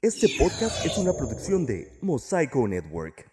[0.00, 3.28] Este podcast es una producción de Mosaico Network.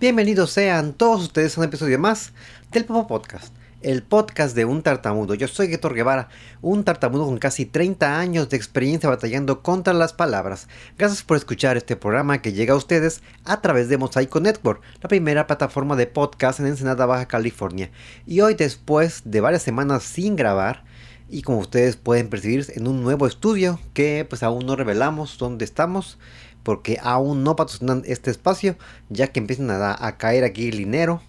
[0.00, 2.32] Bienvenidos sean todos ustedes a un episodio más
[2.72, 5.34] del Popo Podcast, el podcast de un tartamudo.
[5.34, 6.30] Yo soy Héctor Guevara,
[6.62, 10.66] un tartamudo con casi 30 años de experiencia batallando contra las palabras.
[10.96, 15.10] Gracias por escuchar este programa que llega a ustedes a través de Mosaico Network, la
[15.10, 17.90] primera plataforma de podcast en Ensenada, Baja California.
[18.24, 20.84] Y hoy, después de varias semanas sin grabar,
[21.28, 25.64] y como ustedes pueden percibir en un nuevo estudio que pues aún no revelamos dónde
[25.64, 26.18] estamos
[26.62, 28.76] porque aún no patrocinan este espacio
[29.08, 31.22] ya que empiezan a, caer aquí el dinero.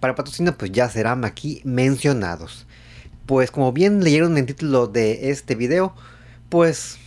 [0.00, 2.66] Para patrocinar pues ya serán aquí mencionados.
[3.26, 5.94] Pues como bien leyeron en el título de este video
[6.48, 6.98] pues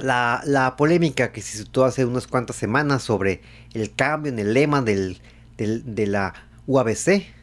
[0.00, 3.40] la, polémica que se situó hace unas cuantas semanas sobre
[3.72, 5.20] el cambio en el lema del,
[5.56, 6.34] de la
[6.66, 7.37] UABC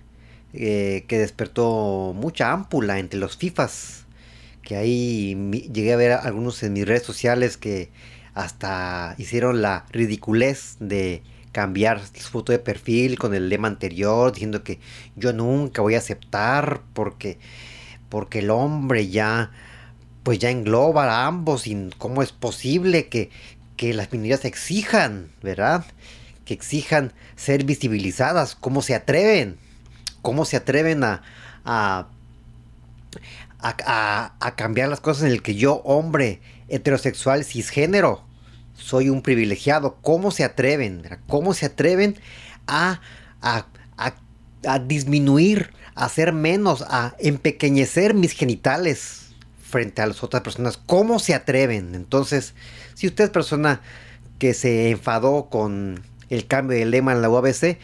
[0.57, 4.05] eh, que despertó mucha ámpula entre los FIFAs.
[4.61, 5.35] Que ahí
[5.71, 7.91] llegué a ver algunos en mis redes sociales que
[8.33, 14.63] hasta hicieron la ridiculez de cambiar su foto de perfil con el lema anterior, diciendo
[14.63, 14.79] que
[15.15, 17.37] yo nunca voy a aceptar porque,
[18.09, 19.51] porque el hombre ya,
[20.23, 23.29] pues ya engloba a ambos y cómo es posible que,
[23.77, 25.85] que las minorías exijan, ¿verdad?
[26.43, 29.57] Que exijan ser visibilizadas, cómo se atreven
[30.25, 31.21] cómo se atreven a,
[31.65, 32.07] a,
[33.59, 38.23] a, cambiar las cosas en el que yo, hombre, heterosexual, cisgénero,
[38.75, 39.97] soy un privilegiado.
[40.01, 41.07] ¿Cómo se atreven?
[41.27, 42.19] ¿Cómo se atreven
[42.65, 43.01] a,
[43.43, 43.67] a,
[44.65, 49.27] a, disminuir, a hacer menos, a empequeñecer mis genitales
[49.61, 50.77] frente a las otras personas?
[50.87, 51.93] ¿Cómo se atreven?
[51.93, 52.55] Entonces,
[52.95, 53.79] si usted es persona
[54.39, 57.77] que se enfadó con el cambio de lema en la UABC,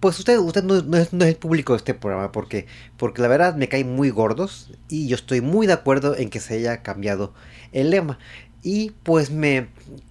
[0.00, 2.66] pues usted, usted no, es, el público de este programa porque,
[2.96, 6.40] porque la verdad me caen muy gordos y yo estoy muy de acuerdo en que
[6.40, 7.32] se haya cambiado
[7.72, 8.18] el lema.
[8.62, 9.68] Y pues me,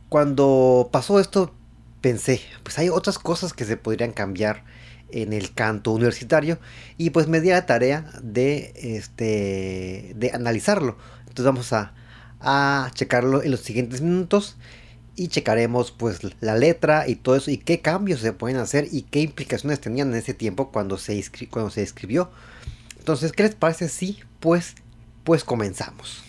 [0.10, 1.54] cuando pasó esto,
[2.02, 4.64] pensé, pues hay otras cosas que se podrían cambiar
[5.12, 6.60] en el canto universitario
[6.98, 10.98] y pues me di la tarea de, este, de analizarlo.
[11.22, 11.94] Entonces vamos a,
[12.40, 14.58] a checarlo en los siguientes minutos
[15.16, 19.04] y checaremos pues la letra y todo eso y qué cambios se pueden hacer y
[19.04, 22.32] qué implicaciones tenían en ese tiempo cuando se, cuando se escribió.
[22.98, 23.88] Entonces, ¿qué les parece?
[23.88, 24.76] Sí, pues,
[25.24, 26.24] pues comenzamos.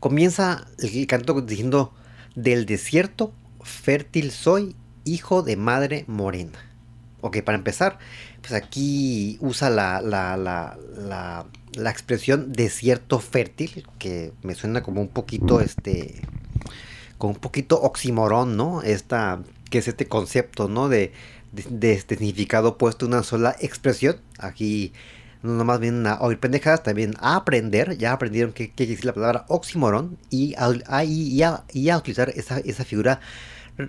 [0.00, 1.92] Comienza el canto diciendo,
[2.34, 3.32] del desierto
[3.62, 6.58] fértil soy, hijo de madre morena.
[7.20, 7.98] Ok, para empezar,
[8.40, 15.00] pues aquí usa la, la, la, la, la expresión desierto fértil, que me suena como
[15.00, 16.20] un poquito este
[17.26, 18.82] un poquito oximorón, ¿no?
[18.82, 20.88] Esta, que es este concepto, ¿no?
[20.88, 21.12] De,
[21.52, 24.16] de, este significado puesto en una sola expresión.
[24.38, 24.92] Aquí
[25.42, 27.96] no nomás vienen a oír pendejadas, también a aprender.
[27.98, 32.84] Ya aprendieron qué quiere decir la palabra oximorón y a, y a, utilizar esa, esa
[32.84, 33.20] figura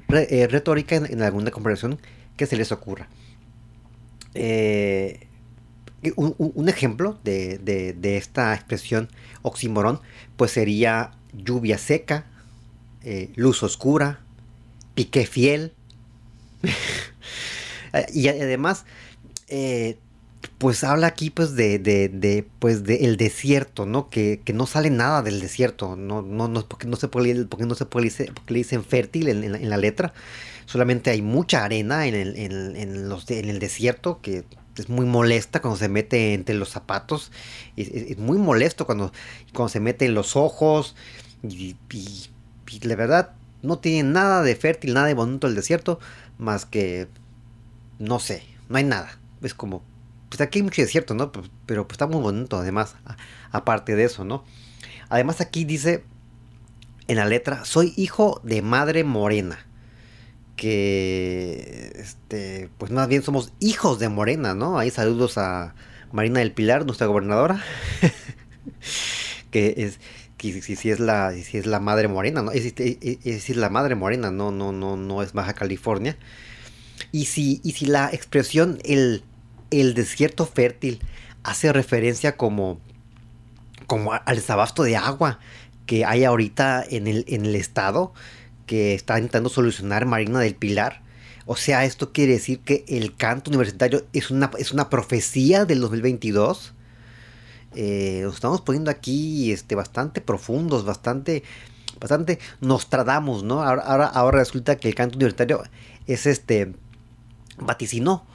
[0.10, 2.00] eh, retórica en, alguna conversación
[2.38, 3.08] que se les ocurra.
[4.34, 5.28] Eh,
[6.18, 9.10] un, ejemplo de, de, de, esta expresión
[9.42, 10.02] oximorón,
[10.36, 12.26] pues sería lluvia seca,
[13.06, 14.20] eh, luz Oscura,
[14.96, 15.74] Piqué Fiel.
[18.14, 18.86] y además,
[19.48, 19.98] eh,
[20.58, 24.10] pues habla aquí pues de, de, pues de el desierto, ¿no?
[24.10, 27.76] Que, no sale nada del desierto, no, no, no porque no se puede, porque no
[27.76, 30.14] se puede porque le dicen fértil en, la, letra,
[30.66, 34.46] solamente hay mucha arena en el, en, los, en el desierto que
[34.78, 37.32] es muy molesta cuando se mete entre los zapatos,
[37.78, 39.12] es, muy molesto cuando,
[39.54, 40.96] cuando se mete en los ojos
[41.44, 41.76] y
[42.82, 43.32] la verdad
[43.62, 46.00] no tiene nada de fértil, nada de bonito el desierto,
[46.38, 47.08] más que,
[48.00, 49.18] no sé, no hay nada.
[49.42, 49.84] Es como,
[50.30, 51.32] pues aquí hay mucho desierto, ¿no?
[51.66, 52.96] Pero pues está muy bonito además,
[53.52, 54.44] aparte de eso, ¿no?
[55.10, 56.04] Además aquí dice
[57.08, 59.60] en la letra, soy hijo de madre morena.
[60.56, 64.80] Que, este, pues más bien somos hijos de Morena, ¿no?
[64.80, 65.76] Ahí saludos a
[66.14, 67.62] Marina del Pilar, nuestra gobernadora.
[69.52, 70.00] que es,
[70.54, 74.32] si, si, es la si es la madre morena no es, es, la madre morena
[74.32, 76.18] no no no no es Baja California.
[77.12, 79.24] Y si y si la expresión el
[79.72, 81.00] el desierto fértil
[81.44, 82.80] hace referencia como
[83.88, 85.40] como al desabasto de agua
[85.86, 88.14] que hay ahorita en el en el estado
[88.66, 91.06] que está intentando solucionar Marina del Pilar
[91.46, 95.80] o sea, esto quiere decir que el canto universitario es una, es una profecía del
[95.80, 96.74] 2022
[97.76, 101.44] eh, nos estamos poniendo aquí este, bastante profundos, bastante,
[102.00, 103.64] bastante Nostradamus, ¿no?
[103.64, 105.64] Ahora, ahora, resulta que el canto universitario
[106.08, 106.74] es este,
[107.58, 108.26] vaticinó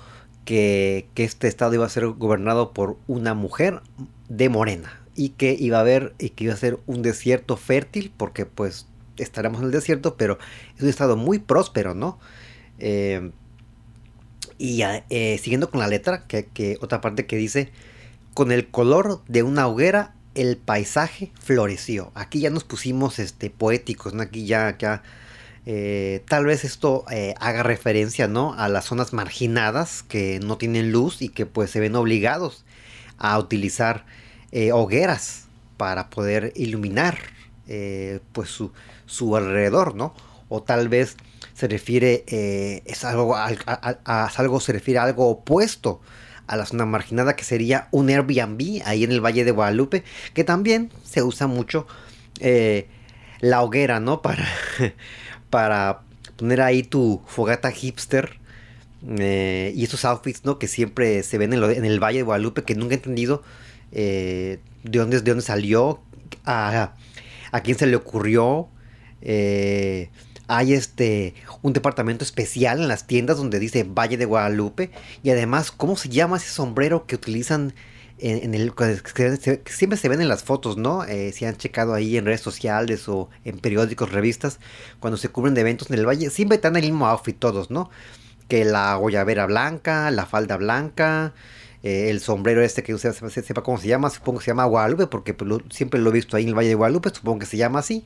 [0.45, 3.83] que, que este estado iba a ser gobernado por una mujer
[4.29, 4.97] de morena.
[5.17, 8.87] y que iba a haber y que iba a ser un desierto fértil porque pues
[9.19, 10.39] estaremos en el desierto, pero
[10.77, 12.19] es un estado muy próspero, ¿no?
[12.79, 13.31] Eh,
[14.59, 17.71] y eh, siguiendo con la letra, que, otra parte que dice,
[18.41, 22.11] con el color de una hoguera, el paisaje floreció.
[22.15, 24.23] Aquí ya nos pusimos este, poéticos, ¿no?
[24.23, 24.79] Aquí ya,
[25.67, 27.05] eh, tal vez esto
[27.39, 28.55] haga referencia, ¿no?
[28.55, 32.65] A las zonas marginadas que no tienen luz y que pues se ven obligados
[33.19, 34.07] a utilizar
[34.73, 35.45] hogueras
[35.77, 37.19] para poder iluminar
[38.33, 38.73] pues su,
[39.05, 40.15] su alrededor, ¿no?
[40.49, 41.19] O tal vez
[41.53, 43.51] se refiere, eh, es algo, a,
[44.07, 46.01] algo, se refiere a algo opuesto
[46.51, 50.03] a la zona marginada que sería un Airbnb ahí en el Valle de Guadalupe,
[50.35, 51.87] que también se usa mucho
[52.41, 52.89] eh,
[53.39, 54.21] la hoguera, ¿no?
[54.21, 54.49] Para,
[55.51, 56.01] para
[56.37, 58.41] poner ahí tu fogata hipster.
[59.19, 60.59] Eh, y esos outfits, ¿no?
[60.59, 63.45] Que siempre se ven en, el Valle de Guadalupe, que nunca he entendido
[63.93, 66.01] de, dónde, de dónde salió,
[66.45, 66.95] a,
[67.53, 68.69] a quién se le ocurrió,
[69.23, 70.11] eh,
[70.51, 74.91] hay este un departamento especial en las tiendas donde dice Valle de Guadalupe
[75.23, 77.73] y además cómo se llama ese sombrero que utilizan
[78.19, 81.05] en, el que siempre se ven en las fotos, ¿no?
[81.05, 84.61] Eh, si han checado ahí en redes sociales o en periódicos, revistas,
[84.99, 87.89] cuando se cubren de eventos en el valle, siempre están el mismo outfit todos, ¿no?
[88.47, 91.33] Que la guayabera blanca, la falda blanca,
[91.83, 95.07] eh, el sombrero este que usted sepa cómo se llama, supongo que se llama Guadalupe,
[95.07, 97.57] porque pues, siempre lo he visto ahí en el Valle de Guadalupe, supongo que se
[97.57, 98.05] llama así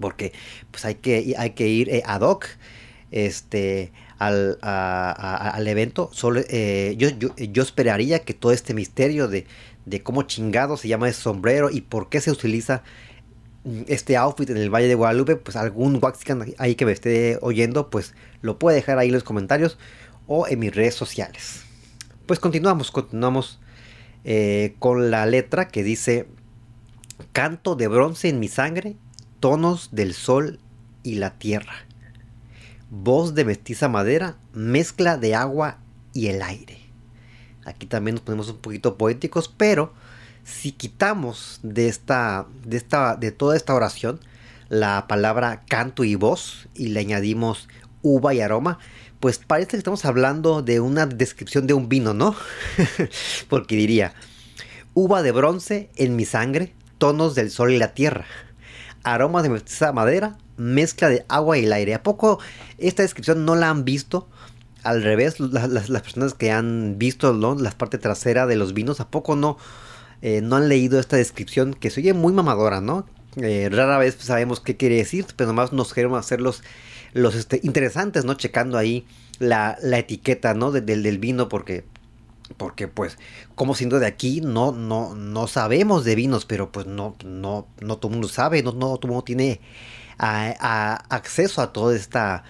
[0.00, 0.32] porque
[0.70, 2.46] pues hay que, hay que ir eh, ad hoc
[3.10, 6.10] este, al, al evento.
[6.12, 9.46] Solo, eh, yo, yo, esperaría que todo este misterio de,
[9.86, 12.82] de cómo chingado se llama ese sombrero y por qué se utiliza
[13.64, 17.38] mm, este outfit en el Valle de Guadalupe, pues algún Waxican ahí que me esté
[17.42, 19.78] oyendo, pues lo puede dejar ahí en los comentarios
[20.26, 21.64] o en mis redes sociales.
[22.26, 23.58] Pues continuamos, continuamos
[24.24, 26.28] eh, con la letra que dice,
[27.32, 28.96] canto de bronce en mi sangre
[29.40, 30.60] tonos del sol
[31.02, 31.72] y la tierra.
[32.90, 35.78] Voz de mestiza madera, mezcla de agua
[36.12, 36.78] y el aire.
[37.64, 39.92] Aquí también nos ponemos un poquito poéticos, pero
[40.44, 44.20] si quitamos de esta, de esta, de toda esta oración
[44.68, 47.68] la palabra canto y voz y le añadimos
[48.02, 48.78] uva y aroma,
[49.18, 52.34] pues parece que estamos hablando de una descripción de un vino, ¿no?
[53.48, 54.14] Porque diría,
[54.94, 58.26] uva de bronce en mi sangre, tonos del sol y la tierra
[59.02, 61.94] aromas de mestiza madera, mezcla de agua y el aire.
[61.94, 62.38] ¿A poco
[62.78, 64.28] esta descripción no la han visto?
[64.82, 67.54] Al revés, las, personas que han visto ¿no?
[67.54, 69.58] la parte trasera de los vinos, ¿a poco no,
[70.22, 73.06] eh, no han leído esta descripción que se oye muy mamadora, ¿no?
[73.36, 76.62] Eh, rara vez sabemos qué quiere decir, pero nomás nos queremos hacer los,
[77.12, 78.34] los este, interesantes, ¿no?
[78.34, 79.06] Checando ahí
[79.38, 80.72] la, etiqueta, ¿no?
[80.72, 81.84] del vino, porque
[82.56, 83.18] porque pues
[83.54, 87.96] como siendo de aquí no no no sabemos de vinos pero pues no no no
[87.98, 89.60] todo el mundo sabe no no todo el mundo tiene
[90.18, 92.44] acceso a toda esta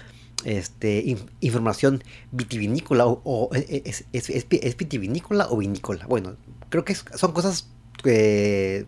[0.44, 2.02] este, información
[2.32, 6.06] vitivinícola o, es, es, vitivinícola o vinícola.
[6.06, 6.36] Bueno
[6.70, 7.68] creo que son cosas
[8.04, 8.86] eh,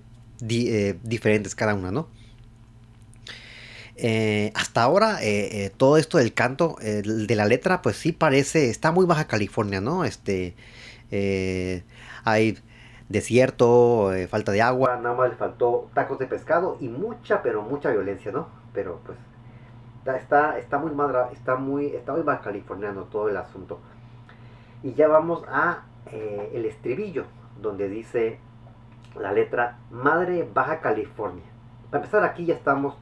[0.49, 2.09] eh, diferentes cada una no
[3.97, 5.21] eh, hasta ahora
[5.77, 10.05] todo esto del canto de la letra pues sí parece está muy baja California no
[10.05, 10.55] este
[11.13, 11.85] eh,
[12.25, 12.59] hay
[13.11, 17.61] desierto, eh, falta de agua, nada más le faltó tacos de pescado y mucha, pero
[17.61, 18.49] mucha violencia, ¿no?
[18.73, 19.19] Pero pues
[20.17, 23.79] está, está, muy madra, está muy, está muy californiano todo el asunto.
[24.83, 27.27] Y ya vamos a eh, el estribillo,
[27.61, 28.39] donde dice
[29.15, 31.45] la letra Madre Baja California.
[31.91, 32.97] Para empezar aquí ya estamos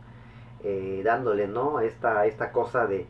[1.04, 1.80] dándole, ¿no?
[1.80, 3.06] Esta, esta cosa de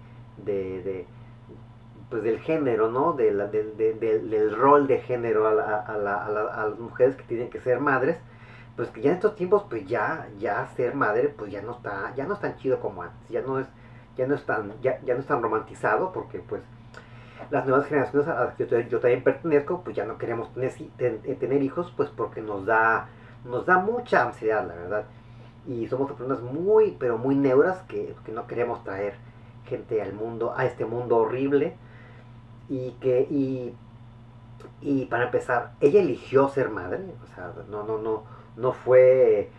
[2.10, 3.12] pues del género, ¿no?
[3.12, 8.18] De del rol de género a, las mujeres que tienen que ser madres,
[8.76, 12.12] pues que ya en estos tiempos, pues ya, ya ser madre, pues ya no está,
[12.16, 13.68] ya no es tan chido como antes, ya no es,
[14.16, 16.62] ya no es tan, ya, ya no es tan romantizado, porque pues
[17.50, 21.36] las nuevas generaciones a las que yo, también pertenezco, pues ya no queremos tener, eh,
[21.38, 23.08] tener hijos, pues porque nos da,
[23.44, 25.04] nos da mucha ansiedad, la verdad.
[25.66, 29.14] Y somos personas muy, pero muy neuras que, que no queremos traer
[29.66, 31.76] gente al mundo, a este mundo horrible
[32.70, 33.74] y que y,
[34.80, 38.22] y para empezar ella eligió ser madre o sea no no no
[38.56, 39.50] no fue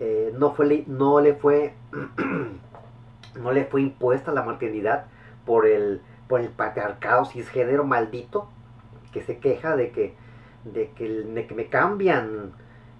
[0.00, 1.74] eh, no fue no le fue
[3.40, 5.06] no le fue impuesta la maternidad
[5.46, 8.48] por el por el patriarcado cisgénero maldito
[9.12, 10.16] que se queja de que
[10.64, 12.52] de que, que me cambian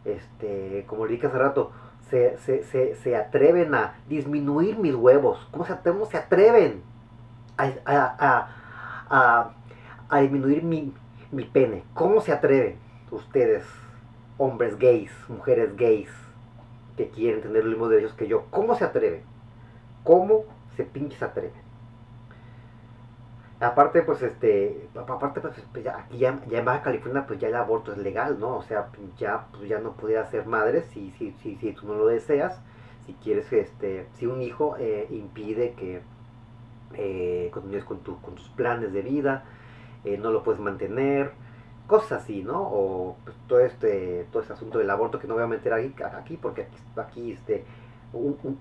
[0.04, 1.72] este como le dije hace rato
[2.08, 5.44] se, se, se, se, atreven a disminuir mis huevos.
[5.50, 5.74] ¿Cómo se,
[6.08, 6.84] se atreven
[7.56, 9.55] a
[10.10, 10.92] disminuir mi,
[11.32, 11.84] mi pene.
[11.94, 12.76] ¿Cómo se atreven
[13.10, 13.64] ustedes
[14.38, 16.10] hombres gays, mujeres gays,
[16.96, 18.46] que quieren tener los mismos derechos que yo.
[18.50, 19.22] ¿Cómo se atreve?
[20.02, 20.44] ¿Cómo
[20.76, 21.52] se pinches atreve?
[23.60, 27.54] Aparte, pues, este, aparte, pues, pues, ya, aquí ya, en Baja California, pues ya el
[27.54, 28.56] aborto es legal, ¿no?
[28.56, 31.94] O sea, ya, pues, ya no pudiera ser madre si, si, si, si tú no
[31.94, 32.60] lo deseas.
[33.06, 36.02] Si quieres, este, si un hijo eh, impide que
[36.94, 39.44] eh, continúes con, tu, con tus planes de vida,
[40.04, 41.32] eh, no lo puedes mantener,
[41.86, 42.60] cosas así, ¿no?
[42.62, 45.94] O pues, todo este todo este asunto del aborto que no voy a meter aquí,
[46.02, 47.64] aquí porque aquí, aquí este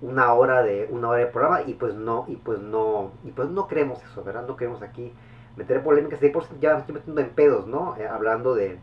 [0.01, 3.49] una hora de una hora de programa y pues no y pues no y pues
[3.49, 4.45] no creemos eso, ¿verdad?
[4.47, 5.13] No queremos aquí
[5.55, 7.95] meter polémicas y por ya estoy metiendo en pedos, ¿no?
[7.97, 8.79] Eh, hablando de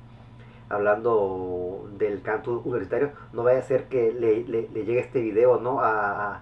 [0.72, 5.80] hablando del canto universitario, no vaya a ser que le, le, llegue este video, ¿no?
[5.80, 6.40] A,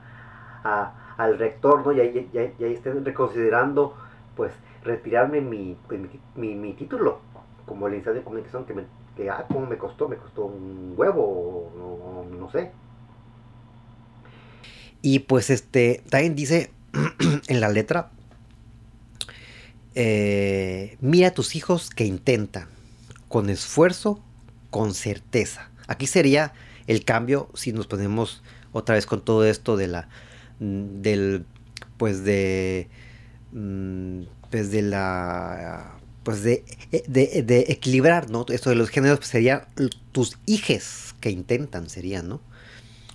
[1.16, 1.92] al rector, ¿no?
[1.92, 3.94] Y ahí, ya, estén reconsiderando,
[4.36, 4.52] pues,
[4.82, 6.00] retirarme mi, pues,
[6.36, 7.20] mi, mi, título
[7.66, 8.84] como licenciado de comunicación que, me,
[9.30, 10.08] ah, ¿cómo me costó?
[10.08, 12.72] Me costó un huevo, no, no sé.
[15.02, 16.70] Y pues este, también dice
[17.48, 18.10] en la letra,
[19.94, 22.68] eh, mira a tus hijos que intentan,
[23.28, 24.22] con esfuerzo,
[24.70, 25.70] con certeza.
[25.86, 26.52] Aquí sería
[26.86, 30.08] el cambio si nos ponemos otra vez con todo esto de la,
[30.58, 31.46] mm, del,
[31.96, 32.88] pues de,
[33.52, 36.64] pues de la, pues de,
[37.08, 38.46] de, equilibrar, ¿no?
[38.48, 39.68] Esto de los géneros pues sería
[40.12, 42.40] tus hijes que intentan, serían, ¿no?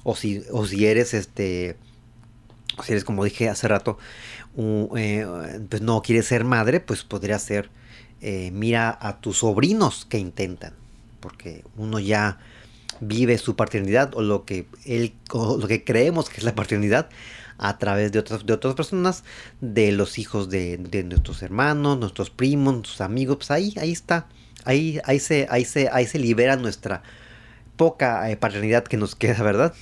[0.05, 1.75] o si, o si eres este,
[2.77, 3.97] o si eres como dije hace rato,
[4.95, 5.27] eh,
[5.67, 7.71] pues no quieres ser madre, pues podría ser,
[8.21, 10.73] eh, mira a tus sobrinos que intentan,
[11.19, 12.37] porque uno ya
[13.01, 17.09] vive su paternidad o lo que él, lo que creemos que es la paternidad
[17.57, 19.23] a través de otras, de otras personas,
[19.61, 24.27] de los hijos de, nuestros hermanos, nuestros primos, nuestros amigos, pues ahí, ahí está,
[24.65, 27.03] ahí, ahí se, ahí se, ahí se libera nuestra
[27.77, 29.73] poca eh, paternidad que nos queda, ¿verdad?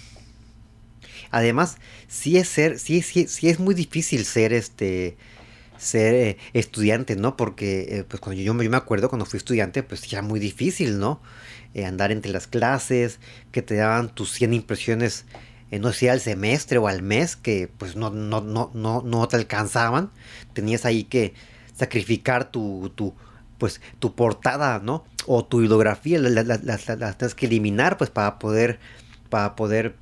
[1.32, 1.77] Además,
[2.08, 5.18] sí es ser, sí, sí, sí es muy difícil ser este
[5.77, 7.36] ser eh, estudiante, ¿no?
[7.36, 11.00] Porque eh, pues cuando yo, yo, me acuerdo cuando fui estudiante, pues era muy difícil,
[11.00, 11.22] ¿no?
[11.86, 13.20] Andar entre las clases,
[13.51, 15.25] que te daban tus 100 impresiones,
[15.80, 19.36] no sé, al semestre o al mes, que pues no, no, no, no, no te
[19.36, 20.12] alcanzaban.
[20.53, 21.34] Tenías ahí que
[21.75, 23.13] sacrificar tu, tu,
[23.58, 25.06] pues, tu portada, ¿no?
[25.25, 26.58] O tu bibliografía, las la,
[26.96, 28.80] la, tienes que eliminar, pues, para poder,
[29.30, 29.96] para poder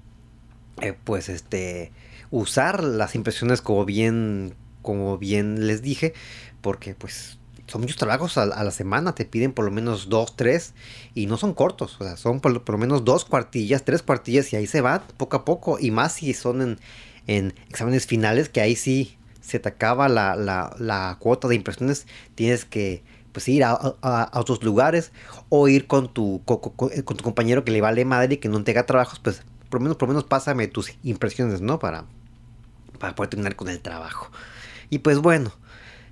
[0.82, 1.92] eh, pues este
[2.32, 6.14] usar las impresiones como bien como bien les dije
[6.62, 7.38] porque pues
[7.72, 10.74] son muchos trabajos a, la semana te piden por lo menos dos tres
[11.16, 14.58] y no son cortos o sea son por, lo menos dos cuartillas tres cuartillas y
[14.58, 16.80] ahí se va poco a poco y más si son en,
[17.28, 22.66] en exámenes finales que ahí sí se te acaba la, la, cuota de impresiones tienes
[22.66, 25.14] que pues ir a, a, otros lugares
[25.48, 28.62] o ir con tu, con, con, tu compañero que le vale madre y que no
[28.62, 31.80] te haga trabajos, pues por lo menos, por lo menos pásame tus impresiones, ¿no?
[31.80, 32.04] Para,
[33.00, 34.30] para poder terminar con el trabajo.
[34.90, 35.54] Y pues bueno,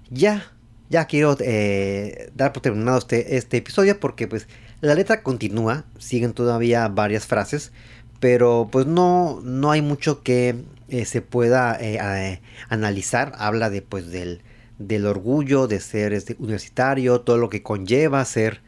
[0.09, 0.53] ya,
[0.89, 4.47] ya quiero eh, dar por terminado este, este episodio porque pues
[4.81, 7.71] la letra continúa, siguen todavía varias frases,
[8.19, 10.55] pero pues no, no hay mucho que
[10.89, 13.33] eh, se pueda eh, analizar.
[13.37, 14.41] Habla de pues del,
[14.79, 18.61] del orgullo de ser este, universitario, todo lo que conlleva ser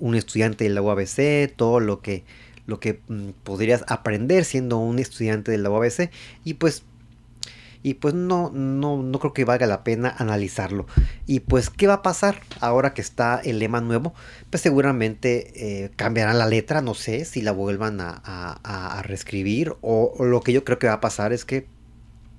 [0.00, 2.24] un estudiante de la UABC, todo lo que
[2.66, 6.10] lo que mm, podrías aprender siendo un estudiante de la UABC
[6.44, 6.84] y pues
[7.82, 10.86] y pues no, no, no creo que valga la pena analizarlo.
[11.26, 14.14] Y pues, ¿qué va a pasar ahora que está el lema nuevo?
[14.50, 20.40] Pues seguramente eh, cambiarán la letra, no sé si la vuelvan a, reescribir o, lo
[20.42, 21.66] que yo creo que va a pasar es que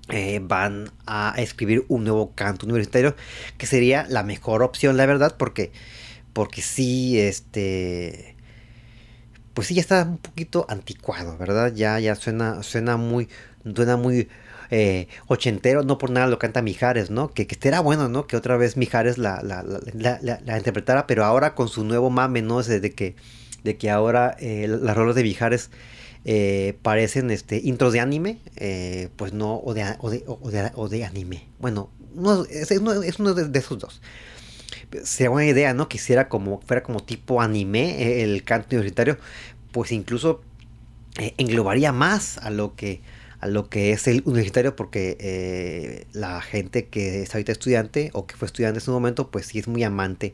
[0.09, 3.15] eh, van a escribir un nuevo canto universitario
[3.57, 5.71] que sería la mejor opción, la verdad, porque,
[6.33, 8.33] porque sí, este
[9.53, 11.73] pues sí, ya está un poquito anticuado, ¿verdad?
[11.75, 13.29] Ya, ya suena, suena muy,
[13.75, 14.27] suena muy
[14.75, 17.31] eh, ochentero, no por nada lo canta Mijares, ¿no?
[17.31, 18.25] Que, que era bueno, ¿no?
[18.25, 22.41] Que otra vez Mijares la, la, la, la, interpretara, pero ahora con su nuevo mame,
[22.41, 22.63] ¿no?
[22.63, 23.15] De que,
[23.63, 25.69] de que ahora eh, las rolas de Mijares
[26.25, 30.23] eh, parecen este, intros de anime, eh, pues no, o de, o de,
[30.73, 31.45] o de, anime.
[31.59, 34.01] Bueno, no, es, uno, es uno de, esos dos
[35.03, 35.87] sería buena idea, ¿no?
[35.87, 39.19] Quisiera como, fuera como tipo anime el canto universitario,
[39.71, 40.41] pues incluso
[41.37, 43.01] englobaría más a lo que
[43.43, 48.25] a lo que es el universitario porque eh, la gente que es ahorita estudiante o
[48.25, 50.33] que fue estudiante en su momento pues sí es muy amante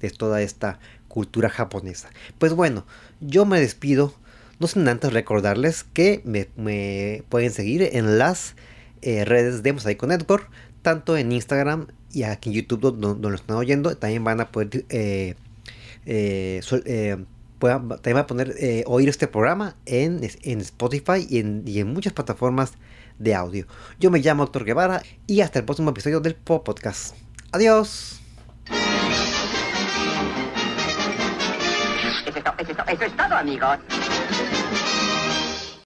[0.00, 2.10] de toda esta cultura japonesa.
[2.38, 2.86] Pues bueno
[3.20, 4.14] yo me despido
[4.58, 8.54] no sin antes recordarles que me, pueden seguir en las
[9.02, 10.50] redes de Mosaico Network
[10.82, 13.96] tanto en Instagram y aquí en YouTube donde, lo están oyendo.
[13.96, 15.34] También van a poder eh,
[16.06, 17.16] eh, eh,
[17.60, 21.92] puedan también a poner eh, oír este programa en, en Spotify y en, y en
[21.92, 22.72] muchas plataformas
[23.18, 23.66] de audio.
[24.00, 27.14] Yo me llamo Héctor Guevara y hasta el próximo episodio del Pop Podcast.
[27.52, 28.20] Adiós.
[32.86, 33.78] Eso es todo, amigos.